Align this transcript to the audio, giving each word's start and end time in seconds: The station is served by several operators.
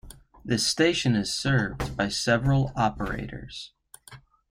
The 0.43 0.57
station 0.57 1.15
is 1.15 1.31
served 1.31 1.95
by 1.95 2.07
several 2.09 2.73
operators. 2.75 3.71